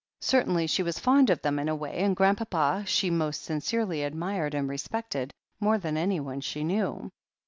Certainly 0.21 0.65
she 0.65 0.81
was 0.81 0.97
fond 0.97 1.29
of 1.29 1.43
them 1.43 1.59
in 1.59 1.69
a 1.69 1.75
way, 1.75 1.95
and 1.99 2.15
Grandpapa 2.15 2.85
she 2.87 3.11
most 3.11 3.43
sincerely 3.43 4.01
admired 4.01 4.55
and 4.55 4.67
respected, 4.67 5.31
more 5.59 5.77
than 5.77 5.95
anyone 5.95 6.41
she 6.41 6.63
knew. 6.63 7.11